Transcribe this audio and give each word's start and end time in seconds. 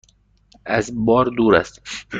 از 0.65 1.05
بار 1.05 1.25
دور 1.25 1.55
است؟ 1.55 1.81